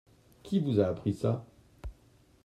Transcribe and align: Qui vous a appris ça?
Qui 0.41 0.57
vous 0.57 0.79
a 0.79 0.87
appris 0.87 1.13
ça? 1.13 1.45